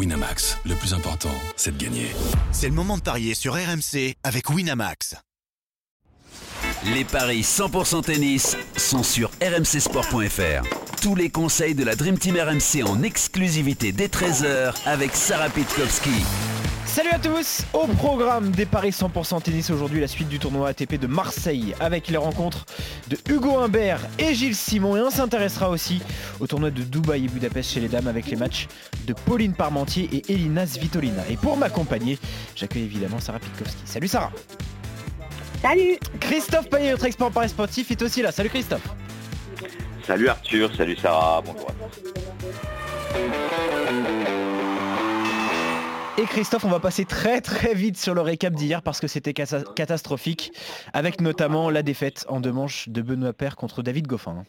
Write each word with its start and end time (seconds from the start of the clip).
Winamax, 0.00 0.56
le 0.64 0.74
plus 0.76 0.94
important, 0.94 1.34
c'est 1.56 1.76
de 1.76 1.84
gagner. 1.84 2.06
C'est 2.52 2.68
le 2.68 2.74
moment 2.74 2.96
de 2.96 3.02
parier 3.02 3.34
sur 3.34 3.52
RMC 3.52 4.14
avec 4.22 4.48
Winamax. 4.48 5.14
Les 6.86 7.04
paris 7.04 7.42
100% 7.42 8.04
tennis 8.04 8.56
sont 8.78 9.02
sur 9.02 9.30
rmcsport.fr. 9.42 10.89
Tous 11.02 11.14
les 11.14 11.30
conseils 11.30 11.74
de 11.74 11.82
la 11.82 11.96
Dream 11.96 12.18
Team 12.18 12.36
RMC 12.36 12.84
en 12.86 13.02
exclusivité 13.02 13.90
dès 13.90 14.08
13h 14.08 14.74
avec 14.84 15.16
Sarah 15.16 15.48
Pitkowski. 15.48 16.10
Salut 16.84 17.08
à 17.08 17.18
tous 17.18 17.62
Au 17.72 17.86
programme 17.86 18.50
des 18.50 18.66
Paris 18.66 18.90
100% 18.90 19.40
tennis 19.40 19.70
aujourd'hui, 19.70 20.02
la 20.02 20.08
suite 20.08 20.28
du 20.28 20.38
tournoi 20.38 20.68
ATP 20.68 21.00
de 21.00 21.06
Marseille 21.06 21.74
avec 21.80 22.08
les 22.08 22.18
rencontres 22.18 22.66
de 23.08 23.16
Hugo 23.32 23.56
Humbert 23.56 24.00
et 24.18 24.34
Gilles 24.34 24.54
Simon. 24.54 24.94
Et 24.98 25.00
on 25.00 25.08
s'intéressera 25.08 25.70
aussi 25.70 26.02
au 26.38 26.46
tournoi 26.46 26.70
de 26.70 26.82
Dubaï 26.82 27.24
et 27.24 27.28
Budapest 27.28 27.70
chez 27.70 27.80
les 27.80 27.88
dames 27.88 28.08
avec 28.08 28.26
les 28.26 28.36
matchs 28.36 28.68
de 29.06 29.14
Pauline 29.14 29.54
Parmentier 29.54 30.06
et 30.12 30.30
Elina 30.30 30.66
Svitolina. 30.66 31.22
Et 31.30 31.38
pour 31.38 31.56
m'accompagner, 31.56 32.18
j'accueille 32.54 32.84
évidemment 32.84 33.20
Sarah 33.20 33.38
Pitkowski. 33.38 33.82
Salut 33.86 34.08
Sarah 34.08 34.32
Salut 35.62 35.98
Christophe 36.20 36.68
Payet, 36.68 36.90
notre 36.90 37.06
expert 37.06 37.28
en 37.28 37.30
Paris 37.30 37.48
sportif, 37.48 37.90
est 37.90 38.02
aussi 38.02 38.20
là. 38.20 38.32
Salut 38.32 38.50
Christophe 38.50 38.82
Salut 40.10 40.28
Arthur, 40.28 40.74
salut 40.74 40.96
Sarah, 40.96 41.40
bonjour 41.40 41.68
à. 41.68 41.74
Et 46.20 46.24
Christophe, 46.24 46.64
on 46.64 46.68
va 46.68 46.80
passer 46.80 47.04
très 47.04 47.40
très 47.40 47.74
vite 47.74 47.96
sur 47.96 48.12
le 48.12 48.20
récap 48.20 48.52
d'hier 48.52 48.82
parce 48.82 48.98
que 48.98 49.06
c'était 49.06 49.32
catastrophique, 49.32 50.50
avec 50.92 51.20
notamment 51.20 51.70
la 51.70 51.84
défaite 51.84 52.26
en 52.28 52.40
deux 52.40 52.50
manches 52.50 52.88
de 52.88 53.02
Benoît 53.02 53.32
Père 53.32 53.54
contre 53.54 53.84
David 53.84 54.08
Goffin. 54.08 54.44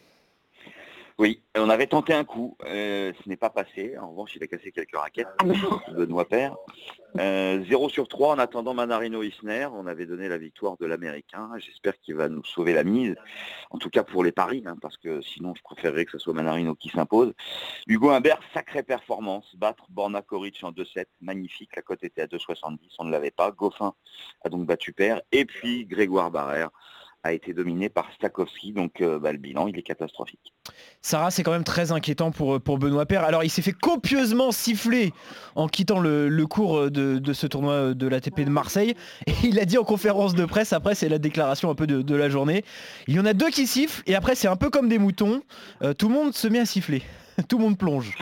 Oui, 1.18 1.42
on 1.56 1.68
avait 1.68 1.86
tenté 1.86 2.12
un 2.14 2.24
coup, 2.24 2.56
euh, 2.64 3.12
ce 3.22 3.28
n'est 3.28 3.36
pas 3.36 3.50
passé. 3.50 3.96
En 3.98 4.10
revanche, 4.10 4.34
il 4.36 4.42
a 4.42 4.46
cassé 4.46 4.72
quelques 4.72 4.96
raquettes, 4.96 5.28
ah 5.38 5.44
Benoît 5.92 6.26
Père. 6.26 6.56
0 7.14 7.20
euh, 7.20 7.88
sur 7.90 8.08
3 8.08 8.34
en 8.34 8.38
attendant 8.38 8.72
Manarino 8.72 9.22
Isner. 9.22 9.68
On 9.72 9.86
avait 9.86 10.06
donné 10.06 10.28
la 10.28 10.38
victoire 10.38 10.78
de 10.78 10.86
l'Américain. 10.86 11.50
J'espère 11.58 11.98
qu'il 12.00 12.14
va 12.14 12.30
nous 12.30 12.42
sauver 12.44 12.72
la 12.72 12.84
mise. 12.84 13.16
En 13.70 13.76
tout 13.76 13.90
cas 13.90 14.02
pour 14.02 14.24
les 14.24 14.32
paris, 14.32 14.62
hein, 14.66 14.76
parce 14.80 14.96
que 14.96 15.20
sinon 15.20 15.54
je 15.54 15.62
préférerais 15.62 16.06
que 16.06 16.12
ce 16.12 16.18
soit 16.18 16.32
Manarino 16.32 16.74
qui 16.74 16.88
s'impose. 16.88 17.34
Hugo 17.86 18.10
Humbert, 18.10 18.40
sacrée 18.54 18.82
performance. 18.82 19.54
Battre 19.56 19.84
Borna 19.90 20.22
Koric 20.22 20.64
en 20.64 20.72
2-7, 20.72 21.04
magnifique. 21.20 21.76
La 21.76 21.82
cote 21.82 22.02
était 22.02 22.22
à 22.22 22.26
2,70, 22.26 22.78
on 22.98 23.04
ne 23.04 23.10
l'avait 23.10 23.30
pas. 23.30 23.50
Goffin 23.50 23.92
a 24.42 24.48
donc 24.48 24.66
battu 24.66 24.94
Père. 24.94 25.20
Et 25.32 25.44
puis 25.44 25.84
Grégoire 25.84 26.30
Barrère 26.30 26.70
a 27.24 27.32
été 27.32 27.52
dominé 27.52 27.88
par 27.88 28.10
Stakowski, 28.14 28.72
donc 28.72 29.00
euh, 29.00 29.18
bah, 29.18 29.32
le 29.32 29.38
bilan 29.38 29.68
il 29.68 29.78
est 29.78 29.82
catastrophique. 29.82 30.52
Sarah, 31.00 31.30
c'est 31.30 31.42
quand 31.42 31.52
même 31.52 31.64
très 31.64 31.92
inquiétant 31.92 32.30
pour, 32.30 32.60
pour 32.60 32.78
Benoît 32.78 33.06
Père. 33.06 33.24
Alors 33.24 33.44
il 33.44 33.50
s'est 33.50 33.62
fait 33.62 33.72
copieusement 33.72 34.52
siffler 34.52 35.12
en 35.54 35.68
quittant 35.68 36.00
le, 36.00 36.44
cours 36.46 36.90
de, 36.90 37.32
ce 37.32 37.46
tournoi 37.46 37.94
de 37.94 38.06
l'ATP 38.06 38.40
de 38.40 38.50
Marseille. 38.50 38.94
Et 39.26 39.32
il 39.44 39.58
a 39.60 39.64
dit 39.64 39.78
en 39.78 39.84
conférence 39.84 40.34
de 40.34 40.44
presse, 40.44 40.72
après 40.72 40.94
c'est 40.94 41.08
la 41.08 41.18
déclaration 41.18 41.70
un 41.70 41.74
peu 41.74 41.86
de, 41.86 42.14
la 42.14 42.28
journée, 42.28 42.64
il 43.06 43.14
y 43.14 43.20
en 43.20 43.26
a 43.26 43.32
deux 43.32 43.50
qui 43.50 43.66
sifflent 43.66 44.02
et 44.06 44.14
après 44.14 44.34
c'est 44.34 44.48
un 44.48 44.56
peu 44.56 44.70
comme 44.70 44.88
des 44.88 44.98
moutons, 44.98 45.42
euh, 45.82 45.94
tout 45.94 46.08
le 46.08 46.14
monde 46.14 46.34
se 46.34 46.46
met 46.46 46.58
à 46.58 46.66
siffler. 46.66 47.02
tout 47.48 47.58
le 47.58 47.64
monde 47.64 47.78
plonge. 47.78 48.16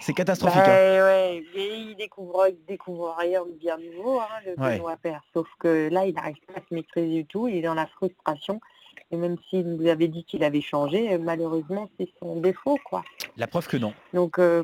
C'est 0.00 0.12
catastrophique. 0.12 0.62
Bah, 0.64 0.70
hein. 0.70 1.40
il 1.54 1.94
découvre, 1.96 2.48
découvre 2.66 3.14
rien 3.18 3.44
de 3.44 3.52
bien 3.52 3.76
nouveau, 3.78 4.20
hein, 4.20 4.28
le 4.46 4.56
Benoît 4.56 4.96
Père. 4.96 5.22
Sauf 5.34 5.48
que 5.58 5.88
là, 5.90 6.06
il 6.06 6.14
n'arrive 6.14 6.38
pas 6.46 6.54
à 6.60 6.62
se 6.68 6.74
maîtriser 6.74 7.22
du 7.22 7.26
tout. 7.26 7.48
Il 7.48 7.56
est 7.56 7.62
dans 7.62 7.74
la 7.74 7.86
frustration. 7.86 8.60
Et 9.12 9.16
même 9.16 9.36
s'il 9.48 9.66
vous 9.76 9.88
avait 9.88 10.08
dit 10.08 10.24
qu'il 10.24 10.44
avait 10.44 10.60
changé, 10.60 11.12
euh, 11.12 11.18
malheureusement, 11.18 11.88
c'est 11.98 12.08
son 12.20 12.40
défaut, 12.40 12.78
quoi. 12.84 13.02
La 13.36 13.48
preuve 13.48 13.66
que 13.66 13.76
non. 13.76 13.92
Donc, 14.14 14.38
euh, 14.38 14.62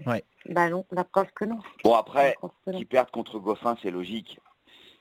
bah 0.48 0.68
non, 0.68 0.84
la 0.92 1.02
preuve 1.02 1.26
que 1.34 1.44
non. 1.44 1.58
Bon, 1.82 1.94
après, 1.94 2.36
qu'il 2.70 2.86
perde 2.86 3.10
contre 3.10 3.40
Goffin, 3.40 3.76
c'est 3.82 3.90
logique. 3.90 4.38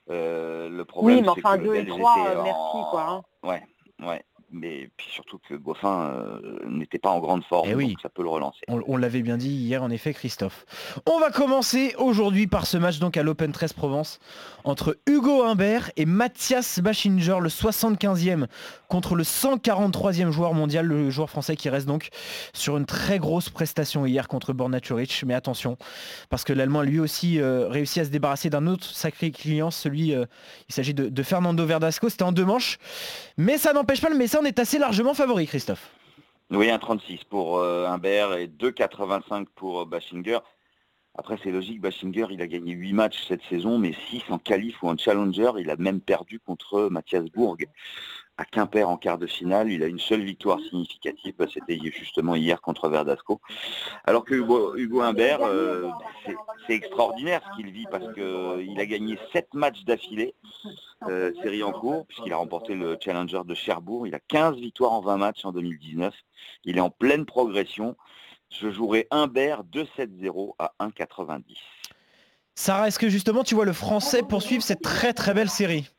Euh, 0.09 0.67
le 0.69 0.85
problème, 0.85 1.17
oui, 1.17 1.21
mais 1.21 1.29
enfin, 1.29 1.57
2 1.57 1.75
et 1.75 1.85
3, 1.85 2.43
merci, 2.43 2.77
quoi. 2.89 3.07
Hein. 3.07 3.23
Ouais, 3.43 3.61
ouais 3.99 4.23
mais 4.55 4.89
puis 4.95 5.07
surtout 5.11 5.39
que 5.49 5.53
Goffin 5.53 6.09
euh, 6.09 6.59
n'était 6.69 6.97
pas 6.97 7.09
en 7.09 7.19
grande 7.19 7.43
forme, 7.43 7.69
eh 7.69 7.73
donc 7.73 7.99
ça 8.01 8.09
peut 8.09 8.23
le 8.23 8.29
relancer. 8.29 8.61
On, 8.67 8.97
l'avait 8.97 9.21
bien 9.21 9.37
dit 9.37 9.49
hier 9.49 9.83
en 9.83 9.89
effet 9.89 10.13
Christophe. 10.13 10.65
On 11.05 11.19
va 11.19 11.29
commencer 11.29 11.93
aujourd'hui 11.97 12.47
par 12.47 12.65
ce 12.65 12.77
match 12.77 12.99
donc 12.99 13.17
à 13.17 13.23
l'Open 13.23 13.51
13 13.51 13.73
Provence 13.73 14.19
entre 14.63 14.97
Hugo 15.07 15.43
Humbert 15.43 15.91
et 15.97 16.05
Mathias 16.05 16.79
Bachinger, 16.79 17.37
le 17.41 17.49
75e 17.49 18.45
contre 18.87 19.15
le 19.15 19.23
143e 19.23 20.31
joueur 20.31 20.53
mondial, 20.53 20.85
le 20.85 21.09
joueur 21.09 21.29
français 21.29 21.55
qui 21.55 21.69
reste 21.69 21.87
donc 21.87 22.09
sur 22.53 22.77
une 22.77 22.85
très 22.85 23.19
grosse 23.19 23.49
prestation 23.49 24.05
hier 24.05 24.27
contre 24.27 24.53
Borna 24.53 24.79
Mais 25.25 25.33
attention, 25.33 25.77
parce 26.29 26.43
que 26.43 26.53
l'Allemand 26.53 26.81
lui 26.81 26.99
aussi 26.99 27.39
euh, 27.39 27.67
réussi 27.67 27.99
à 27.99 28.05
se 28.05 28.09
débarrasser 28.09 28.49
d'un 28.49 28.67
autre 28.67 28.85
sacré 28.85 29.31
client, 29.31 29.69
celui, 29.69 30.15
euh, 30.15 30.25
il 30.69 30.75
s'agit 30.75 30.93
de, 30.93 31.09
de, 31.09 31.23
Fernando 31.23 31.65
Verdasco, 31.65 32.09
c'était 32.09 32.23
en 32.23 32.31
deux 32.31 32.45
manches. 32.45 32.77
Mais 33.37 33.57
ça 33.57 33.73
n'empêche 33.73 34.01
pas 34.01 34.09
le 34.09 34.15
message 34.17 34.35
est 34.45 34.59
assez 34.59 34.79
largement 34.79 35.13
favori, 35.13 35.47
Christophe. 35.47 35.91
Oui, 36.51 36.67
1,36 36.67 37.25
pour 37.29 37.57
euh, 37.57 37.85
Humbert 37.87 38.33
et 38.33 38.47
2,85 38.47 39.47
pour 39.55 39.81
euh, 39.81 39.85
Bashinger. 39.85 40.39
Après, 41.17 41.37
c'est 41.41 41.51
logique, 41.51 41.81
Bashinger, 41.81 42.27
il 42.29 42.41
a 42.41 42.47
gagné 42.47 42.73
8 42.73 42.93
matchs 42.93 43.25
cette 43.27 43.41
saison, 43.49 43.79
mais 43.79 43.93
6 44.09 44.23
en 44.29 44.37
qualif 44.37 44.83
ou 44.83 44.89
en 44.89 44.97
challenger. 44.97 45.51
Il 45.59 45.69
a 45.69 45.77
même 45.77 46.01
perdu 46.01 46.39
contre 46.39 46.89
Mathias 46.91 47.25
Bourg 47.25 47.57
à 48.37 48.45
Quimper 48.45 48.89
en 48.89 48.97
quart 48.97 49.17
de 49.17 49.27
finale. 49.27 49.71
Il 49.71 49.83
a 49.83 49.87
une 49.87 49.99
seule 49.99 50.21
victoire 50.21 50.59
significative, 50.59 51.33
bah, 51.37 51.45
c'était 51.51 51.79
justement 51.91 52.35
hier 52.35 52.61
contre 52.61 52.89
Verdasco. 52.89 53.39
Alors 54.03 54.25
que 54.25 54.35
Hugo, 54.35 55.01
Humbert, 55.01 55.41
euh, 55.41 55.89
c'est 56.67 56.73
extraordinaire 56.73 57.41
ce 57.49 57.57
qu'il 57.57 57.71
vit 57.71 57.85
parce 57.89 58.13
qu'il 58.13 58.79
a 58.79 58.85
gagné 58.85 59.17
7 59.31 59.53
matchs 59.53 59.83
d'affilée, 59.85 60.35
euh, 61.07 61.31
série 61.41 61.63
en 61.63 61.71
cours, 61.71 62.05
puisqu'il 62.07 62.33
a 62.33 62.37
remporté 62.37 62.75
le 62.75 62.97
Challenger 62.99 63.41
de 63.45 63.53
Cherbourg. 63.53 64.07
Il 64.07 64.15
a 64.15 64.19
15 64.19 64.57
victoires 64.57 64.91
en 64.91 65.01
20 65.01 65.17
matchs 65.17 65.45
en 65.45 65.51
2019. 65.51 66.13
Il 66.65 66.77
est 66.77 66.81
en 66.81 66.89
pleine 66.89 67.25
progression. 67.25 67.95
Je 68.49 68.69
jouerai 68.69 69.07
Humbert 69.11 69.63
2-7-0 69.63 70.55
à 70.59 70.73
1,90. 70.79 71.43
Sarah, 72.57 72.87
est-ce 72.87 72.99
que 72.99 73.09
justement 73.09 73.43
tu 73.43 73.53
vois 73.53 73.65
le 73.65 73.73
français 73.73 74.23
poursuivre 74.23 74.63
cette 74.63 74.81
très 74.81 75.13
très 75.13 75.33
belle 75.33 75.49
série? 75.49 75.89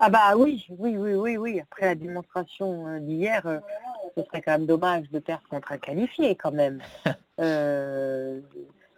Ah 0.00 0.10
bah 0.10 0.36
oui, 0.36 0.66
oui, 0.70 0.96
oui, 0.96 1.14
oui, 1.14 1.36
oui. 1.36 1.60
Après 1.60 1.86
la 1.86 1.94
démonstration 1.94 2.86
euh, 2.86 3.00
d'hier, 3.00 3.46
euh, 3.46 3.58
ce 4.16 4.22
serait 4.24 4.42
quand 4.42 4.52
même 4.52 4.66
dommage 4.66 5.10
de 5.10 5.18
perdre 5.18 5.46
contre 5.48 5.72
un 5.72 5.78
qualifié 5.78 6.34
quand 6.36 6.52
même. 6.52 6.80
euh, 7.40 8.40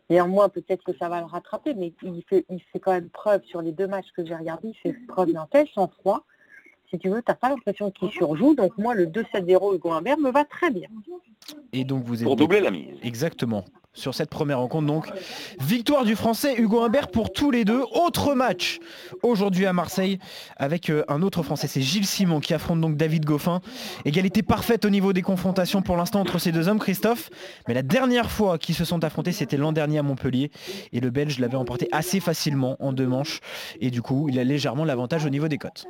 néanmoins, 0.09 0.49
peut-être 0.49 0.83
que 0.85 0.97
ça 0.97 1.09
va 1.09 1.21
le 1.21 1.27
rattraper, 1.27 1.75
mais 1.75 1.93
il 2.03 2.23
fait, 2.29 2.45
il 2.49 2.61
fait 2.73 2.79
quand 2.79 2.93
même 2.93 3.11
preuve 3.11 3.43
sur 3.45 3.63
les 3.63 3.73
deux 3.73 3.87
matchs 3.87 4.11
que 4.17 4.25
j'ai 4.25 4.35
regardés, 4.35 4.69
il 4.69 4.75
fait 4.75 4.97
preuve 5.09 5.33
d'un 5.33 5.47
tel 5.51 5.69
sang-froid. 5.69 6.25
Si 6.91 6.99
tu 6.99 7.09
veux, 7.09 7.23
tu 7.23 7.31
n'as 7.31 7.35
pas 7.35 7.49
l'impression 7.49 7.91
qu'il 7.91 8.11
surjoue. 8.11 8.55
Donc 8.55 8.77
moi, 8.79 8.95
le 8.95 9.07
2-7-0 9.07 9.77
Hugo 9.77 9.93
Humbert 9.93 10.19
me 10.19 10.31
va 10.31 10.45
très 10.45 10.71
bien. 10.71 10.89
Et 11.73 11.85
donc 11.85 12.05
vous 12.05 12.21
êtes... 12.21 12.25
Pour 12.25 12.37
doubler 12.37 12.61
la 12.61 12.71
mise. 12.71 12.97
Exactement 13.03 13.65
sur 13.93 14.15
cette 14.15 14.31
première 14.31 14.59
rencontre. 14.59 14.87
Donc, 14.87 15.11
victoire 15.59 16.05
du 16.05 16.15
Français 16.15 16.55
Hugo 16.57 16.83
Humbert 16.83 17.09
pour 17.09 17.33
tous 17.33 17.51
les 17.51 17.65
deux. 17.65 17.83
Autre 17.93 18.35
match 18.35 18.79
aujourd'hui 19.23 19.67
à 19.67 19.73
Marseille 19.73 20.19
avec 20.57 20.91
euh, 20.91 21.05
un 21.09 21.23
autre 21.23 21.43
Français, 21.43 21.67
c'est 21.67 21.81
Gilles 21.81 22.07
Simon 22.07 22.41
qui 22.41 22.55
affronte 22.55 22.81
donc 22.81 22.97
David 22.97 23.25
Goffin. 23.25 23.61
Égalité 24.05 24.43
parfaite 24.43 24.85
au 24.85 24.91
niveau 24.91 25.13
des 25.13 25.23
confrontations 25.23 25.83
pour 25.83 25.97
l'instant 25.97 26.21
entre 26.21 26.39
ces 26.39 26.53
deux 26.53 26.69
hommes, 26.69 26.79
Christophe. 26.79 27.31
Mais 27.67 27.75
la 27.75 27.83
dernière 27.83 28.31
fois 28.31 28.59
qu'ils 28.59 28.75
se 28.75 28.85
sont 28.85 29.03
affrontés, 29.05 29.33
c'était 29.33 29.57
l'an 29.57 29.73
dernier 29.73 29.99
à 29.99 30.03
Montpellier. 30.03 30.51
Et 30.93 31.01
le 31.01 31.11
Belge 31.11 31.39
l'avait 31.39 31.57
emporté 31.57 31.89
assez 31.93 32.21
facilement 32.21 32.77
en 32.79 32.93
deux 32.93 33.07
manches. 33.07 33.41
Et 33.81 33.91
du 33.91 34.03
coup, 34.03 34.29
il 34.29 34.39
a 34.39 34.45
légèrement 34.45 34.85
l'avantage 34.85 35.27
au 35.27 35.31
niveau 35.31 35.49
des 35.49 35.59
cotes. 35.59 35.87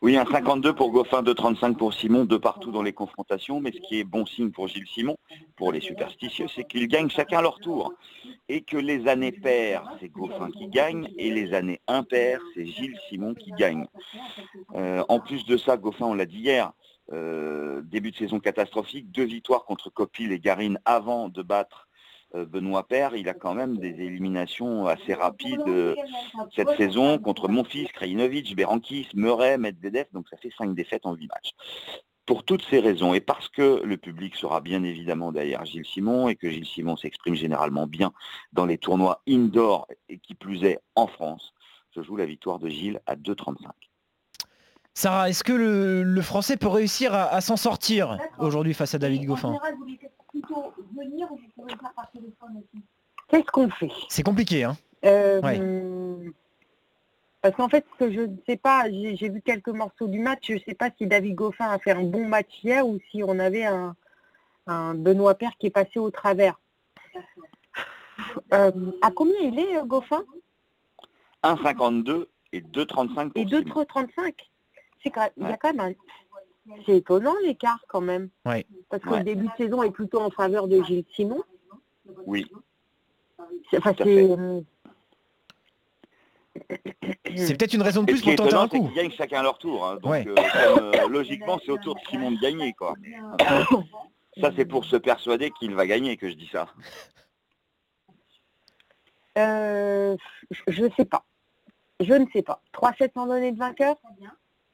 Oui, 0.00 0.16
un 0.16 0.24
52 0.24 0.74
pour 0.74 0.92
Goffin, 0.92 1.22
2,35 1.22 1.76
pour 1.76 1.92
Simon, 1.92 2.24
de 2.24 2.36
partout 2.36 2.70
dans 2.70 2.82
les 2.82 2.92
confrontations. 2.92 3.60
Mais 3.60 3.72
ce 3.72 3.80
qui 3.80 3.98
est 3.98 4.04
bon 4.04 4.26
signe 4.26 4.52
pour 4.52 4.68
Gilles 4.68 4.86
Simon, 4.86 5.16
pour 5.56 5.72
les 5.72 5.80
superstitieux, 5.80 6.46
c'est 6.54 6.62
qu'ils 6.62 6.86
gagnent 6.86 7.10
chacun 7.10 7.42
leur 7.42 7.58
tour. 7.58 7.92
Et 8.48 8.62
que 8.62 8.76
les 8.76 9.08
années 9.08 9.32
paires, 9.32 9.82
c'est 9.98 10.08
Goffin 10.08 10.50
qui 10.52 10.68
gagne, 10.68 11.08
et 11.18 11.30
les 11.32 11.52
années 11.52 11.80
impaires, 11.88 12.40
c'est 12.54 12.64
Gilles 12.64 12.96
Simon 13.08 13.34
qui 13.34 13.50
gagne. 13.50 13.86
Euh, 14.76 15.02
en 15.08 15.18
plus 15.18 15.44
de 15.46 15.56
ça, 15.56 15.76
Goffin, 15.76 16.06
on 16.06 16.14
l'a 16.14 16.26
dit 16.26 16.38
hier, 16.38 16.72
euh, 17.12 17.82
début 17.82 18.12
de 18.12 18.16
saison 18.16 18.38
catastrophique, 18.38 19.10
deux 19.10 19.24
victoires 19.24 19.64
contre 19.64 19.90
Copil 19.90 20.30
et 20.30 20.38
Garine 20.38 20.78
avant 20.84 21.28
de 21.28 21.42
battre 21.42 21.87
Benoît 22.34 22.86
Père, 22.86 23.16
il 23.16 23.28
a 23.28 23.34
quand 23.34 23.54
même 23.54 23.78
des 23.78 24.00
éliminations 24.02 24.86
assez 24.86 25.14
rapides 25.14 25.60
euh, 25.66 25.94
cette 26.54 26.70
saison 26.76 27.18
contre 27.18 27.48
Monfils, 27.48 27.90
Krajinovic, 27.92 28.54
Berankis, 28.54 29.08
Murray, 29.14 29.56
Medvedev, 29.56 30.06
donc 30.12 30.28
ça 30.28 30.36
fait 30.36 30.52
cinq 30.56 30.74
défaites 30.74 31.06
en 31.06 31.14
huit 31.14 31.28
matchs. 31.28 31.52
Pour 32.26 32.44
toutes 32.44 32.62
ces 32.68 32.80
raisons, 32.80 33.14
et 33.14 33.20
parce 33.20 33.48
que 33.48 33.80
le 33.82 33.96
public 33.96 34.36
sera 34.36 34.60
bien 34.60 34.82
évidemment 34.82 35.32
derrière 35.32 35.64
Gilles 35.64 35.86
Simon, 35.86 36.28
et 36.28 36.36
que 36.36 36.50
Gilles 36.50 36.66
Simon 36.66 36.96
s'exprime 36.96 37.34
généralement 37.34 37.86
bien 37.86 38.12
dans 38.52 38.66
les 38.66 38.76
tournois 38.76 39.22
indoor, 39.26 39.88
et 40.10 40.18
qui 40.18 40.34
plus 40.34 40.64
est 40.64 40.78
en 40.94 41.06
France, 41.06 41.54
je 41.96 42.02
joue 42.02 42.16
la 42.16 42.26
victoire 42.26 42.58
de 42.58 42.68
Gilles 42.68 43.00
à 43.06 43.16
2,35. 43.16 43.87
Sarah, 44.98 45.28
est-ce 45.28 45.44
que 45.44 45.52
le, 45.52 46.22
Français 46.22 46.56
peut 46.56 46.66
réussir 46.66 47.14
à, 47.14 47.40
s'en 47.40 47.56
sortir 47.56 48.18
aujourd'hui 48.40 48.74
face 48.74 48.96
à 48.96 48.98
David 48.98 49.26
Goffin 49.26 49.56
Qu'est-ce 53.28 53.46
qu'on 53.52 53.70
fait 53.70 53.92
C'est 54.08 54.24
compliqué, 54.24 54.64
hein 54.64 54.76
Euh, 55.04 55.40
Ouais. 55.40 56.32
Parce 57.40 57.54
qu'en 57.54 57.68
fait, 57.68 57.86
ce 57.92 58.06
que 58.06 58.12
je 58.12 58.22
ne 58.22 58.36
sais 58.44 58.56
pas, 58.56 58.90
j'ai 58.90 59.28
vu 59.28 59.40
quelques 59.40 59.68
morceaux 59.68 60.08
du 60.08 60.18
match, 60.18 60.48
je 60.48 60.54
ne 60.54 60.58
sais 60.66 60.74
pas 60.74 60.90
si 60.98 61.06
David 61.06 61.36
Goffin 61.36 61.70
a 61.70 61.78
fait 61.78 61.92
un 61.92 62.02
bon 62.02 62.26
match 62.26 62.48
hier 62.64 62.84
ou 62.84 62.98
si 63.12 63.22
on 63.22 63.38
avait 63.38 63.66
un, 63.66 63.94
un 64.66 64.94
Benoît 64.94 65.36
Père 65.36 65.52
qui 65.60 65.68
est 65.68 65.70
passé 65.70 66.00
au 66.00 66.10
travers. 66.10 66.58
Euh, 68.52 68.72
à 69.00 69.12
combien 69.12 69.38
il 69.42 69.60
est, 69.60 69.76
euh, 69.76 69.84
Goffin? 69.84 70.24
1,52 71.44 72.26
et 72.52 72.62
2,35 72.62 73.28
pour 73.30 73.40
Et 73.40 73.46
Simon. 73.46 73.84
2,35 73.84 74.34
C'est 75.02 75.10
quand 75.10 75.20
même, 75.22 75.30
il 75.36 75.42
y 75.42 75.46
a 75.46 75.50
Ouais. 75.50 75.58
quand 75.60 75.72
même 75.74 75.80
un... 75.80 75.94
C'est 76.86 76.96
étonnant 76.98 77.34
l'écart 77.42 77.82
quand 77.88 78.00
même. 78.02 78.28
Ouais. 78.44 78.66
Parce 78.90 79.02
que 79.02 79.08
Ouais. 79.10 79.18
le 79.18 79.24
début 79.24 79.46
de 79.46 79.52
saison 79.56 79.82
est 79.82 79.90
plutôt 79.90 80.20
en 80.20 80.30
faveur 80.30 80.68
de 80.68 80.82
Gilles 80.82 81.04
Simon. 81.14 81.42
Oui, 82.26 82.46
C'est- 83.70 83.78
Enfin, 83.78 83.94
C'est 87.36 87.56
peut-être 87.56 87.74
une 87.74 87.82
raison 87.82 88.02
de 88.02 88.06
plus 88.12 88.20
pour 88.22 88.34
tenter 88.34 88.54
un 88.54 88.68
coup. 88.68 88.86
qu'ils 88.88 88.94
gagnent 88.94 89.10
chacun 89.12 89.42
leur 89.42 89.58
tour. 89.58 89.86
hein. 89.86 89.96
Donc, 90.02 90.10
Ouais. 90.10 90.26
euh, 90.26 90.34
comme, 90.34 90.84
euh, 90.94 91.08
logiquement, 91.08 91.58
c'est 91.64 91.70
au 91.70 91.78
tour 91.78 91.94
de 91.94 92.00
Simon 92.10 92.32
de 92.32 92.40
gagner. 92.40 92.72
Quoi. 92.74 92.94
Ça, 94.40 94.50
c'est 94.56 94.64
pour 94.66 94.84
se 94.84 94.96
persuader 94.96 95.50
qu'il 95.58 95.74
va 95.74 95.86
gagner 95.86 96.16
que 96.16 96.28
je 96.28 96.34
dis 96.34 96.48
ça. 96.52 96.68
Euh, 99.36 100.16
je 100.66 100.84
ne 100.84 100.90
sais 100.96 101.04
pas. 101.04 101.24
Je 102.00 102.12
ne 102.14 102.26
sais 102.32 102.42
pas. 102.42 102.60
3-7 102.72 103.12
sans 103.14 103.26
donner 103.26 103.50
de 103.52 103.58
vainqueur? 103.58 103.96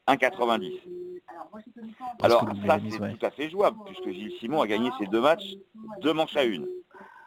1,90. 0.09 0.81
Parce 1.51 1.65
Alors, 2.23 2.41
ça, 2.67 2.79
c'est 2.91 3.01
ouais. 3.01 3.15
tout 3.15 3.27
à 3.27 3.31
fait 3.31 3.49
jouable, 3.49 3.79
puisque 3.87 4.11
Gilles 4.11 4.33
Simon 4.41 4.61
a 4.63 4.67
gagné 4.67 4.91
ses 4.99 5.07
deux 5.07 5.21
matchs, 5.21 5.55
deux 6.01 6.13
manches 6.13 6.37
à 6.37 6.45
une, 6.45 6.67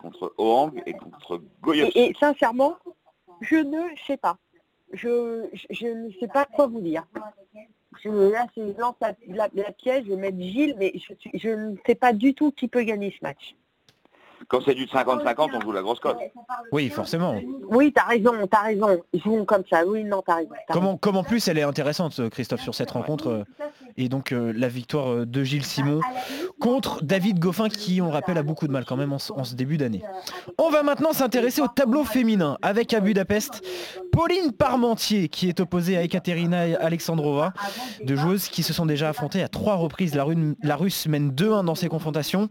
contre 0.01 0.33
Ohang 0.37 0.71
et 0.85 0.93
contre 0.93 1.41
Goyos. 1.61 1.87
et, 1.95 2.09
et 2.09 2.15
sincèrement, 2.19 2.75
je 3.41 3.55
ne 3.55 3.83
sais 4.05 4.17
pas. 4.17 4.37
Je, 4.93 5.47
je, 5.53 5.65
je 5.71 5.87
ne 5.87 6.11
sais 6.19 6.27
pas 6.27 6.45
quoi 6.45 6.67
vous 6.67 6.81
dire. 6.81 7.05
Je, 8.03 8.09
là, 8.09 8.45
je 8.55 8.61
lance 8.79 8.95
la, 9.01 9.13
la, 9.27 9.49
la 9.53 9.71
pièce, 9.71 10.03
je 10.05 10.11
vais 10.11 10.17
mettre 10.17 10.39
Gilles, 10.39 10.75
mais 10.77 10.91
je, 10.95 11.13
suis- 11.19 11.31
je 11.33 11.49
ne 11.49 11.75
sais 11.85 11.95
pas 11.95 12.13
du 12.13 12.33
tout 12.33 12.51
qui 12.51 12.67
peut 12.67 12.83
gagner 12.83 13.11
ce 13.11 13.17
match. 13.23 13.55
Quand 14.49 14.59
c'est 14.63 14.75
du 14.75 14.85
50-50, 14.85 15.49
on 15.55 15.59
joue 15.61 15.71
la 15.73 15.81
grosse 15.81 15.99
cote. 15.99 16.17
Oui, 16.71 16.89
forcément. 16.89 17.35
Oui, 17.69 17.91
t'as 17.93 18.05
raison, 18.05 18.31
t'as 18.49 18.61
raison. 18.61 19.01
Jouons 19.13 19.43
comme 19.43 19.63
ça. 19.69 19.85
Oui, 19.85 20.05
non, 20.05 20.23
t'as 20.25 20.35
raison. 20.35 20.49
t'as 20.67 20.73
comme 21.01 21.17
en 21.17 21.23
plus 21.23 21.45
elle 21.49 21.57
est 21.57 21.63
intéressante, 21.63 22.29
Christophe, 22.29 22.61
sur 22.61 22.73
cette 22.73 22.91
rencontre. 22.91 23.27
euh, 23.27 23.43
Et 23.97 24.07
donc 24.07 24.31
euh, 24.31 24.53
la 24.55 24.69
victoire 24.69 25.09
euh, 25.11 25.25
de 25.25 25.43
Gilles 25.43 25.65
Simon 25.65 25.99
contre 26.59 27.03
David 27.03 27.39
Goffin 27.39 27.67
qui, 27.67 28.01
on 28.01 28.05
le 28.05 28.11
rappelle, 28.13 28.37
a 28.37 28.43
beaucoup 28.43 28.67
de 28.67 28.71
mal 28.71 28.85
quand 28.85 28.95
même 28.95 29.11
en, 29.11 29.19
ce- 29.19 29.33
en 29.33 29.43
ce 29.43 29.53
début 29.55 29.75
d'année. 29.77 30.01
On 30.57 30.69
va 30.69 30.81
maintenant 30.81 31.11
s'intéresser 31.13 31.61
au 31.61 31.67
tableau 31.67 32.03
féminin 32.05 32.57
avec 32.61 32.93
à 32.93 32.99
Budapest 33.01 33.61
Pauline 34.13 34.53
Parmentier 34.53 35.27
qui 35.27 35.49
est 35.49 35.59
opposée 35.59 35.97
à 35.97 36.03
Ekaterina 36.03 36.61
Alexandrova, 36.79 37.53
deux 38.03 38.15
joueuses 38.15 38.47
qui 38.47 38.63
se 38.63 38.71
sont 38.73 38.85
déjà 38.85 39.09
affrontées 39.09 39.43
à 39.43 39.47
trois 39.49 39.75
reprises. 39.75 40.15
La, 40.15 40.23
Rune- 40.23 40.55
la 40.63 40.75
Russe 40.77 41.05
mène 41.07 41.31
2-1 41.31 41.65
dans 41.65 41.75
ces 41.75 41.89
confrontations. 41.89 42.47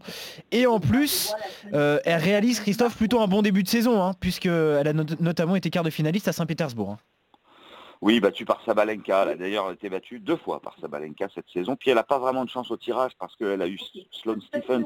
Et 0.51 0.67
en 0.67 0.79
plus, 0.79 1.33
euh, 1.73 1.86
elle 2.05 2.21
réalise, 2.21 2.59
Christophe, 2.59 2.95
plutôt 2.97 3.21
un 3.21 3.27
bon 3.27 3.41
début 3.41 3.63
de 3.63 3.67
saison, 3.67 4.01
hein, 4.03 4.13
puisqu'elle 4.19 4.87
a 4.87 4.93
not- 4.93 5.05
notamment 5.19 5.55
été 5.55 5.69
quart 5.69 5.83
de 5.83 5.89
finaliste 5.89 6.27
à 6.27 6.33
Saint-Pétersbourg. 6.33 6.91
hein. 6.91 6.99
Oui, 8.01 8.19
battue 8.19 8.45
par 8.45 8.61
Sabalenka. 8.63 9.23
Elle 9.23 9.29
a 9.29 9.35
d'ailleurs 9.35 9.71
été 9.71 9.89
battue 9.89 10.19
deux 10.19 10.35
fois 10.35 10.59
par 10.59 10.75
Sabalenka 10.79 11.27
cette 11.33 11.49
saison. 11.49 11.75
Puis 11.75 11.89
elle 11.89 11.95
n'a 11.95 12.03
pas 12.03 12.19
vraiment 12.19 12.45
de 12.45 12.49
chance 12.49 12.69
au 12.71 12.77
tirage 12.77 13.11
parce 13.19 13.35
qu'elle 13.35 13.61
a 13.61 13.67
eu 13.67 13.79
Sloane 14.11 14.41
Stephens 14.41 14.83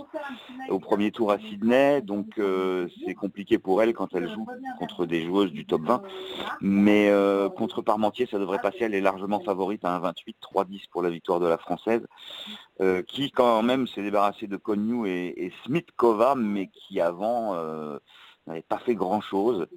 au 0.70 0.80
premier 0.80 1.12
tour 1.12 1.32
à 1.32 1.40
Sydney. 1.40 2.02
Donc 2.02 2.38
euh, 2.38 2.88
c'est 3.06 3.14
compliqué 3.14 3.58
pour 3.60 3.82
elle 3.82 3.94
quand 3.94 4.14
elle 4.14 4.30
joue 4.30 4.48
contre 4.80 5.06
des 5.06 5.24
joueuses 5.26 5.52
du 5.52 5.66
top 5.66 5.82
20. 5.84 6.02
Mais 6.62 7.10
euh, 7.10 7.50
contre 7.50 7.82
Parmentier, 7.82 8.28
ça 8.30 8.40
devrait 8.40 8.60
passer. 8.62 8.80
Elle 8.82 8.96
est 8.96 9.02
largement 9.02 9.40
favorite 9.42 9.84
à 9.86 10.00
1,28, 10.00 10.36
3,10 10.42 10.90
pour 10.90 11.02
la 11.04 11.10
victoire 11.10 11.40
de 11.40 11.48
la 11.48 11.58
Française. 11.58 12.02
euh, 12.82 13.04
qui 13.04 13.32
quand 13.32 13.62
même 13.62 13.88
s'est 13.88 14.02
débarrassée 14.02 14.48
de 14.48 14.58
Konyu 14.58 15.08
et, 15.08 15.46
et 15.46 15.54
Smith-Kova, 15.66 16.36
mais 16.36 16.68
qui 16.68 17.00
avant 17.00 17.54
euh, 17.56 18.00
n'avait 18.48 18.62
pas 18.62 18.80
fait 18.80 18.96
grand-chose. 18.96 19.68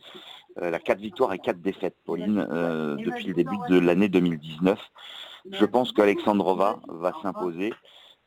Elle 0.60 0.74
a 0.74 0.78
quatre 0.78 1.00
victoires 1.00 1.32
et 1.32 1.38
quatre 1.38 1.60
défaites, 1.60 1.96
Pauline, 2.04 2.46
euh, 2.50 2.96
depuis 2.96 3.26
le 3.26 3.34
début 3.34 3.56
de 3.68 3.78
l'année 3.78 4.08
2019. 4.08 4.78
Je 5.50 5.64
pense 5.64 5.92
qu'Alexandrova 5.92 6.80
va 6.88 7.12
s'imposer. 7.22 7.74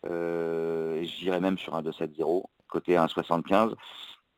Euh, 0.06 1.02
J'irai 1.04 1.40
même 1.40 1.58
sur 1.58 1.76
un 1.76 1.82
2-7-0, 1.82 2.44
côté 2.68 2.96
1,75. 2.96 3.74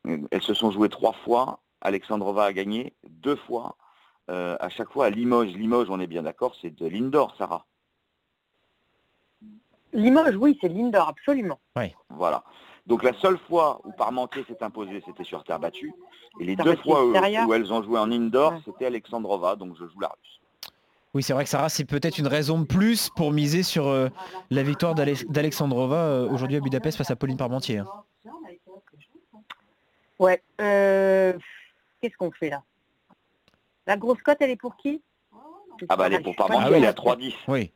Euh, 0.07 0.17
Elles 0.31 0.41
se 0.41 0.53
sont 0.53 0.71
jouées 0.71 0.89
trois 0.89 1.13
fois. 1.13 1.59
Alexandrova 1.81 2.45
a 2.45 2.53
gagné 2.53 2.93
deux 3.09 3.35
fois. 3.35 3.75
Euh, 4.29 4.55
à 4.59 4.69
chaque 4.69 4.91
fois 4.91 5.07
à 5.07 5.09
Limoges. 5.09 5.53
Limoges, 5.53 5.89
on 5.89 5.99
est 5.99 6.07
bien 6.07 6.23
d'accord, 6.23 6.55
c'est 6.61 6.69
de 6.69 6.85
l'indoor, 6.85 7.35
Sarah. 7.37 7.65
Limoges, 9.91 10.35
oui, 10.35 10.57
c'est 10.61 10.69
Lindor, 10.69 11.07
absolument. 11.07 11.59
Voilà. 12.09 12.43
Donc 12.89 13.03
la 13.03 13.13
seule 13.13 13.37
fois 13.47 13.79
où 13.85 13.91
Parmentier 13.91 14.43
s'est 14.47 14.61
imposée, 14.63 15.01
c'était 15.05 15.23
sur 15.23 15.43
terre 15.43 15.59
battue. 15.59 15.93
Et 16.39 16.43
les 16.43 16.55
deux 16.55 16.75
fois 16.77 17.05
où, 17.05 17.13
elles 17.53 17.71
ont 17.71 17.83
joué 17.83 17.99
en 17.99 18.11
indoor, 18.11 18.53
Ouais. 18.53 18.59
c'était 18.65 18.87
Alexandrova, 18.87 19.55
donc 19.55 19.75
je 19.79 19.85
joue 19.85 19.99
la 19.99 20.07
russe. 20.07 20.41
Oui, 21.13 21.23
c'est 21.23 21.33
vrai 21.33 21.43
que 21.43 21.49
Sarah, 21.49 21.69
c'est 21.69 21.85
peut-être 21.85 22.17
une 22.17 22.27
raison 22.27 22.59
de 22.59 22.65
plus 22.65 23.09
pour 23.15 23.31
miser 23.31 23.63
sur 23.63 23.87
euh, 23.87 24.09
la 24.51 24.61
victoire 24.63 24.93
d'Alex- 24.95 25.25
d'Alexandrova 25.27 25.95
euh, 25.95 26.29
aujourd'hui 26.29 26.57
à 26.57 26.59
Budapest 26.59 26.97
face 26.97 27.09
à 27.11 27.15
Pauline 27.15 27.37
Parmentier. 27.37 27.77
hein. 27.79 27.87
Ouais. 30.19 30.41
euh, 30.59 31.33
Qu'est-ce 32.01 32.17
qu'on 32.17 32.31
fait 32.31 32.49
là? 32.49 32.63
La 33.87 33.97
grosse 33.97 34.21
cote, 34.21 34.37
elle 34.41 34.51
est 34.51 34.55
pour 34.55 34.75
qui? 34.77 35.01
Ah 35.87 35.95
bah 35.95 36.07
elle 36.07 36.13
est 36.15 36.19
pour 36.21 36.35
Parmentier, 36.35 36.65
Ah 36.65 36.71
oui. 36.71 36.77
elle 36.77 36.83
est 36.83 36.87
à 36.87 36.93
3-10. 36.93 37.33
Oui. 37.47 37.71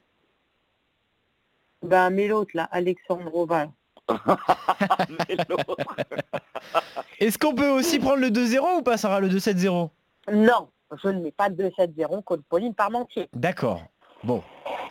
Ben, 1.83 2.09
mais 2.09 2.27
l'autre 2.27 2.51
là, 2.53 2.67
Alexandrova. 2.71 3.67
Est-ce 7.19 7.37
qu'on 7.37 7.55
peut 7.55 7.69
aussi 7.69 7.99
prendre 7.99 8.17
le 8.17 8.29
2-0 8.29 8.79
ou 8.79 8.81
pas, 8.81 8.97
Sarah, 8.97 9.19
le 9.19 9.29
2-7-0 9.29 9.89
Non, 10.31 10.69
je 11.01 11.09
ne 11.09 11.21
mets 11.21 11.31
pas 11.31 11.49
de 11.49 11.69
2-7-0 11.69 12.23
contre 12.23 12.43
Pauline 12.49 12.73
Parmentier. 12.73 13.29
D'accord. 13.33 13.83
Bon, 14.23 14.41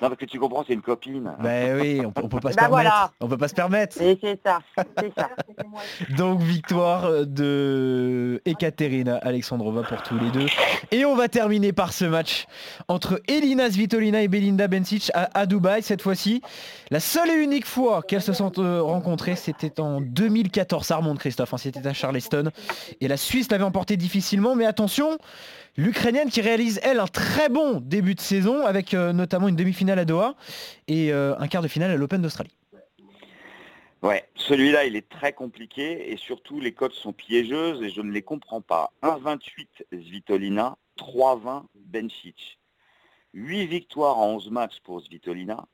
Non, 0.02 0.08
parce 0.08 0.18
que 0.18 0.24
tu 0.24 0.40
comprends, 0.40 0.64
c'est 0.66 0.72
une 0.74 0.82
copine. 0.82 1.32
ben 1.40 1.80
oui, 1.80 2.02
on, 2.04 2.10
peut- 2.10 2.22
on 2.24 2.28
peut 2.28 2.40
pas 2.40 2.50
se 2.50 2.56
Bah 2.56 2.62
permettre. 2.62 2.70
voilà. 2.90 3.10
On 3.20 3.28
peut 3.28 3.36
pas 3.38 3.46
se 3.46 3.54
permettre. 3.54 4.02
Et 4.02 4.18
c'est 4.20 4.40
ça, 4.44 4.58
c'est 4.98 5.12
ça. 5.16 5.30
Donc 6.16 6.40
victoire 6.40 7.24
de 7.26 8.42
Ekaterina 8.44 9.16
Alexandrova 9.18 9.82
pour 9.84 10.02
tous 10.02 10.18
les 10.18 10.30
deux. 10.30 10.46
Et 10.90 11.04
on 11.04 11.14
va 11.14 11.28
terminer 11.28 11.72
par 11.72 11.92
ce 11.92 12.04
match 12.04 12.46
entre 12.88 13.22
Elina 13.28 13.70
Svitolina 13.70 14.22
et 14.22 14.28
Belinda 14.28 14.66
Bencic 14.68 15.10
à, 15.14 15.30
à 15.38 15.46
Dubaï 15.46 15.82
cette 15.82 16.02
fois-ci. 16.02 16.42
La 16.90 16.98
seule 17.00 17.30
et 17.30 17.34
unique 17.42 17.66
fois 17.66 18.02
qu'elles 18.02 18.22
se 18.22 18.32
sont 18.32 18.58
euh, 18.58 18.82
rencontrées, 18.82 19.36
c'était 19.36 19.80
en 19.80 20.00
2014. 20.00 20.84
Ça 20.84 20.96
remonte 20.96 21.18
Christophe, 21.20 21.54
hein, 21.54 21.58
c'était 21.58 21.86
à 21.86 21.92
Charleston. 21.92 22.50
Et 23.00 23.06
la 23.08 23.16
Suisse 23.16 23.50
l'avait 23.50 23.64
emporté 23.64 23.96
difficilement, 23.96 24.54
mais 24.56 24.66
attention, 24.66 25.16
l'Ukrainienne 25.76 26.30
qui 26.30 26.40
réalise 26.40 26.80
elle 26.82 27.00
un 27.00 27.06
très 27.06 27.48
bon 27.48 27.80
début 27.80 28.14
de 28.14 28.20
saison 28.20 28.66
avec 28.66 28.94
euh, 28.94 29.12
notamment 29.12 29.48
une 29.48 29.56
demi-finale 29.56 29.98
à 29.98 30.04
Doha 30.04 30.34
et 30.88 31.12
euh, 31.12 31.34
un 31.38 31.48
quart 31.48 31.62
de 31.62 31.68
finale 31.68 31.90
à 31.90 31.96
l'Open 31.96 32.22
d'Australie. 32.22 32.56
Ouais, 34.02 34.28
celui-là, 34.34 34.84
il 34.84 34.96
est 34.96 35.08
très 35.08 35.32
compliqué 35.32 36.10
et 36.10 36.16
surtout 36.16 36.58
les 36.58 36.72
cotes 36.72 36.94
sont 36.94 37.12
piégeuses 37.12 37.82
et 37.82 37.88
je 37.88 38.00
ne 38.00 38.10
les 38.10 38.22
comprends 38.22 38.60
pas. 38.60 38.92
1,28 39.02 39.68
Svitolina, 39.92 40.76
3,20 40.98 41.66
Bencic. 41.76 42.58
8 43.34 43.66
victoires 43.66 44.18
en 44.18 44.34
11 44.34 44.50
matchs 44.50 44.80
pour 44.82 45.00
Svitolina, 45.00 45.66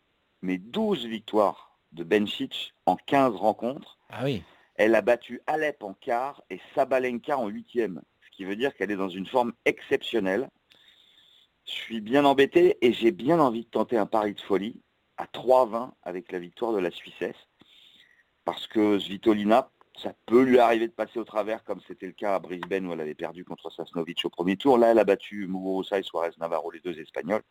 mais 0.43 0.59
12 0.59 1.07
victoires 1.07 1.79
de 1.93 2.05
Bencic 2.05 2.75
en 2.85 2.97
15 2.97 3.35
rencontres. 3.35 3.99
Ah 4.11 4.25
oui. 4.25 4.43
Elle 4.75 4.95
a 4.95 5.01
battu 5.01 5.41
Alep 5.47 5.83
en 5.83 5.95
quart 5.95 6.43
et 6.51 6.61
Sabalenka 6.75 7.37
en 7.37 7.49
huitième, 7.49 8.03
qui 8.39 8.45
veut 8.45 8.55
dire 8.55 8.73
qu'elle 8.77 8.93
est 8.93 8.97
dans 8.97 9.09
une 9.09 9.27
forme 9.27 9.53
exceptionnelle. 9.65 10.49
Je 11.67 11.73
suis 11.73 12.01
bien 12.01 12.25
embêté 12.25 12.79
et 12.83 12.93
j'ai 12.93 13.11
bien 13.11 13.41
envie 13.41 13.65
de 13.65 13.69
tenter 13.69 13.97
un 13.99 14.07
pari 14.07 14.33
de 14.33 14.41
folie 14.41 14.81
à 15.17 15.25
3,20 15.27 15.91
avec 16.05 16.31
la 16.31 16.39
victoire 16.39 16.73
de 16.73 16.79
la 16.79 16.93
Suissesse. 16.93 17.35
Parce 18.45 18.69
que 18.69 18.97
Svitolina, 19.01 19.73
ça 20.01 20.15
peut 20.27 20.45
lui 20.45 20.61
arriver 20.61 20.87
de 20.87 20.93
passer 20.93 21.19
au 21.19 21.25
travers 21.25 21.65
comme 21.65 21.81
c'était 21.89 22.07
le 22.07 22.13
cas 22.13 22.37
à 22.37 22.39
Brisbane 22.39 22.87
où 22.87 22.93
elle 22.93 23.01
avait 23.01 23.17
perdu 23.17 23.45
contre 23.45 23.73
Sasnovic 23.73 24.25
au 24.25 24.31
premier 24.31 24.57
tour. 24.57 24.79
Là, 24.79 24.93
elle 24.93 25.01
a 25.01 25.05
battu 25.05 25.49
Muguruza 25.49 25.99
et 25.99 26.05
Suarez 26.05 26.31
Navarro, 26.39 26.71
les 26.71 26.79
deux 26.79 26.97
Espagnols. 27.01 27.43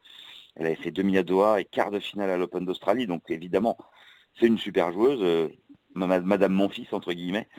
Elle 0.55 0.67
avait 0.67 0.75
fait 0.75 0.91
demi 0.91 1.17
à 1.17 1.23
Doha 1.23 1.59
et 1.59 1.65
quart 1.65 1.91
de 1.91 1.99
finale 1.99 2.29
à 2.29 2.37
l'Open 2.37 2.63
d'Australie. 2.63 3.07
Donc 3.07 3.23
évidemment, 3.29 3.77
c'est 4.39 4.47
une 4.47 4.57
super 4.57 4.93
joueuse, 4.93 5.19
euh, 5.21 5.49
ma- 5.95 6.21
Madame 6.21 6.53
mon 6.53 6.69
fils, 6.69 6.87
entre 6.93 7.11
guillemets. 7.11 7.49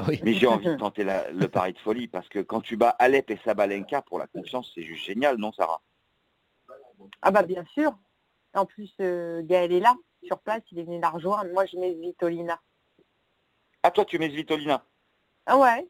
Ah 0.00 0.04
oui. 0.08 0.18
Mais 0.22 0.32
j'ai 0.32 0.46
envie 0.46 0.66
de 0.66 0.76
tenter 0.78 1.04
la- 1.04 1.30
le 1.30 1.46
pari 1.48 1.74
de 1.74 1.78
folie 1.78 2.08
parce 2.08 2.28
que 2.28 2.38
quand 2.38 2.60
tu 2.62 2.76
bats 2.76 2.96
Alep 2.98 3.30
et 3.30 3.38
Sabalenka 3.44 4.00
pour 4.02 4.18
la 4.18 4.26
confiance, 4.26 4.72
c'est 4.74 4.82
juste 4.82 5.04
génial, 5.04 5.36
non 5.36 5.52
Sarah? 5.52 5.82
Ah 7.22 7.30
bah 7.30 7.42
bien 7.42 7.64
sûr. 7.66 7.92
En 8.54 8.64
plus, 8.66 8.90
euh, 9.00 9.42
Gaël 9.44 9.72
est 9.72 9.80
là, 9.80 9.94
sur 10.24 10.38
place, 10.40 10.62
il 10.72 10.78
est 10.78 10.84
venu 10.84 10.98
la 11.00 11.10
rejoindre. 11.10 11.50
Moi, 11.52 11.66
je 11.66 11.76
mets 11.76 11.92
Vitolina. 11.92 12.58
Ah 13.82 13.90
toi 13.90 14.04
tu 14.04 14.18
mets 14.18 14.30
Svitolina? 14.30 14.84
Ah 15.46 15.58
ouais 15.58 15.86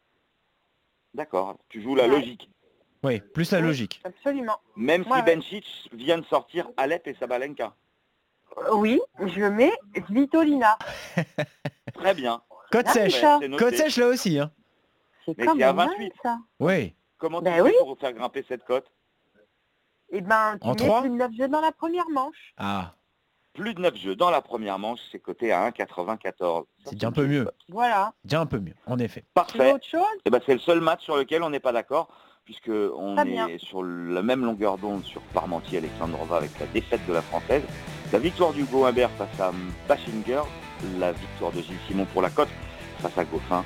D'accord, 1.14 1.56
tu 1.68 1.80
joues 1.82 1.94
la 1.96 2.04
Ouais. 2.06 2.10
logique. 2.10 2.50
Oui, 3.02 3.20
plus 3.20 3.50
la 3.52 3.58
Oui. 3.60 3.66
logique. 3.66 4.00
Absolument. 4.04 4.58
Même 4.76 5.02
Ouais, 5.02 5.06
si 5.08 5.12
ouais. 5.14 5.22
Benchich 5.22 5.88
vient 5.92 6.18
de 6.18 6.24
sortir 6.26 6.68
Alep 6.76 7.06
et 7.06 7.14
Sabalenka. 7.14 7.74
Euh, 8.58 8.74
Oui, 8.74 9.00
je 9.20 9.44
mets 9.44 9.72
Svitolina. 10.06 10.78
Très 11.94 12.14
bien. 12.14 12.42
Côte 12.70 12.86
Ah, 12.88 12.92
sèche. 12.92 13.22
Côte 13.58 13.74
sèche 13.74 13.96
là 13.96 14.06
aussi. 14.08 14.38
Hein. 14.38 14.50
C'est 15.24 15.36
Mais 15.38 15.46
quand 15.46 15.54
même 15.54 15.76
28. 15.76 15.98
mal, 15.98 16.10
ça. 16.22 16.38
Oui. 16.58 16.94
Comment 17.18 17.42
Ben 17.42 17.56
tu 17.56 17.62
oui. 17.62 17.70
fais 17.78 17.84
pour 17.84 17.98
faire 17.98 18.12
grimper 18.12 18.44
cette 18.48 18.64
cote 18.64 18.86
Eh 20.10 20.20
ben, 20.20 20.56
tu 20.60 20.66
En 20.66 20.70
mets 20.70 20.76
trois 20.76 21.00
plus 21.02 21.10
de 21.10 21.14
9 21.16 21.32
jeux 21.36 21.48
dans 21.48 21.60
la 21.60 21.72
première 21.72 22.08
manche. 22.08 22.54
Ah, 22.56 22.94
Plus 23.52 23.74
de 23.74 23.80
9 23.80 23.96
jeux 23.96 24.16
dans 24.16 24.30
la 24.30 24.40
première 24.40 24.78
manche, 24.78 25.00
c'est 25.12 25.18
coté 25.18 25.52
à 25.52 25.68
1,94. 25.70 26.64
c'est 26.84 26.94
déjà 26.94 27.08
un 27.08 27.12
peu 27.12 27.26
mieux. 27.26 27.50
Voilà. 27.68 28.12
Déjà 28.24 28.40
un 28.40 28.46
peu 28.46 28.58
mieux, 28.58 28.74
en 28.86 28.98
effet. 28.98 29.24
Parfait. 29.34 29.72
autre 29.72 29.86
chose? 29.86 30.00
Eh 30.24 30.30
ben, 30.30 30.40
c'est 30.46 30.54
le 30.54 30.60
seul 30.60 30.80
match 30.80 31.02
sur 31.04 31.16
lequel 31.16 31.42
on 31.42 31.50
n'est 31.50 31.60
pas 31.60 31.72
d'accord, 31.72 32.08
puisque 32.44 32.70
on 32.70 33.14
Très 33.16 33.28
est 33.28 33.30
bien. 33.32 33.48
sur 33.58 33.82
la 33.82 34.22
même 34.22 34.44
longueur 34.44 34.78
d'onde 34.78 35.04
sur 35.04 35.20
Parmentier 35.34 35.78
Alexandrova 35.78 36.38
avec 36.38 36.58
la 36.58 36.66
défaite 36.66 37.04
de 37.06 37.12
la 37.12 37.22
française, 37.22 37.62
la 38.12 38.18
victoire 38.18 38.52
d'Hugo 38.54 38.86
Humbert 38.86 39.10
face 39.10 39.38
à 39.40 39.52
Bashinger, 39.86 40.42
la 40.98 41.12
victoire 41.12 41.52
de 41.52 41.60
Gilles 41.62 41.76
Simon 41.88 42.06
pour 42.12 42.22
la 42.22 42.30
cote 42.30 42.48
face 43.02 43.16
à 43.16 43.24
Goffin. 43.24 43.64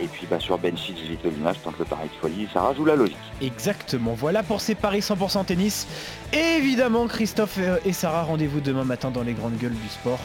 Et 0.00 0.06
puis 0.06 0.28
bah, 0.30 0.38
sur 0.38 0.56
Benchich, 0.58 0.96
Vitolina, 1.08 1.52
je 1.52 1.58
tente 1.58 1.76
le 1.78 1.84
pari 1.84 2.08
de 2.08 2.14
folie, 2.20 2.48
ça 2.54 2.60
rajoute 2.60 2.86
la 2.86 2.94
logique. 2.94 3.16
Exactement. 3.42 4.12
Voilà 4.14 4.44
pour 4.44 4.60
ces 4.60 4.76
paris 4.76 5.00
100% 5.00 5.44
tennis. 5.44 5.88
Et 6.32 6.56
évidemment, 6.58 7.08
Christophe 7.08 7.58
et 7.84 7.92
Sarah, 7.92 8.22
rendez-vous 8.22 8.60
demain 8.60 8.84
matin 8.84 9.10
dans 9.10 9.22
les 9.24 9.32
grandes 9.32 9.56
gueules 9.58 9.74
du 9.74 9.88
sport 9.88 10.20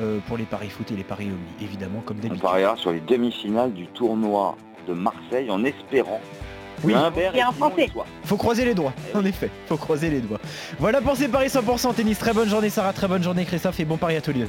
euh, 0.00 0.18
pour 0.28 0.36
les 0.36 0.44
paris 0.44 0.68
foot 0.68 0.90
et 0.90 0.96
les 0.96 1.02
paris 1.04 1.26
omni. 1.28 1.38
Évidemment, 1.62 2.02
comme 2.04 2.18
On 2.18 2.22
d'habitude. 2.24 2.42
pariera 2.42 2.76
sur 2.76 2.92
les 2.92 3.00
demi-finales 3.00 3.72
du 3.72 3.86
tournoi 3.86 4.54
de 4.86 4.92
Marseille 4.92 5.50
en 5.50 5.64
espérant 5.64 6.20
Oui. 6.84 6.92
Et 7.32 7.40
un 7.40 7.52
Français. 7.52 7.88
Faut 8.24 8.36
croiser 8.36 8.66
les 8.66 8.74
doigts. 8.74 8.92
Eh 9.14 9.16
En 9.16 9.22
oui. 9.22 9.28
effet, 9.30 9.50
faut 9.66 9.78
croiser 9.78 10.10
les 10.10 10.20
doigts. 10.20 10.40
Voilà 10.78 11.00
pour 11.00 11.16
ces 11.16 11.28
paris 11.28 11.48
100% 11.48 11.94
tennis. 11.94 12.18
Très 12.18 12.34
bonne 12.34 12.50
journée, 12.50 12.68
Sarah. 12.68 12.92
Très 12.92 13.08
bonne 13.08 13.22
journée, 13.22 13.46
Christophe. 13.46 13.80
Et 13.80 13.86
bon 13.86 13.96
pari 13.96 14.16
à 14.16 14.20
tous 14.20 14.32
les 14.32 14.40
deux. 14.40 14.48